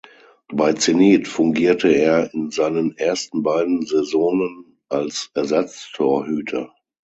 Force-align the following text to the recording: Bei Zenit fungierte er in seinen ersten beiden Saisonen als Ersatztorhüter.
Bei 0.51 0.73
Zenit 0.73 1.27
fungierte 1.27 1.89
er 1.89 2.33
in 2.33 2.49
seinen 2.49 2.97
ersten 2.97 3.43
beiden 3.43 3.85
Saisonen 3.85 4.79
als 4.89 5.29
Ersatztorhüter. 5.35 6.73